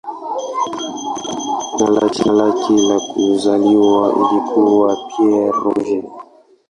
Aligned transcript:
Jina 2.09 2.31
lake 2.33 2.71
la 2.73 2.99
kuzaliwa 2.99 4.13
lilikuwa 4.13 4.97
"Pierre 5.07 5.51
Roger". 5.51 6.03